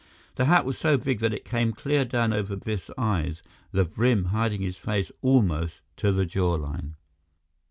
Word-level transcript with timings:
The 0.33 0.45
hat 0.45 0.65
was 0.65 0.79
so 0.79 0.97
big 0.97 1.19
that 1.19 1.31
it 1.31 1.45
came 1.45 1.73
clear 1.73 2.05
down 2.05 2.33
over 2.33 2.55
Biff's 2.55 2.89
eyes, 2.97 3.43
the 3.71 3.85
brim 3.85 4.25
hiding 4.33 4.61
his 4.63 4.75
face 4.77 5.11
almost 5.21 5.79
to 5.97 6.11
the 6.11 6.25
jawline. 6.25 6.95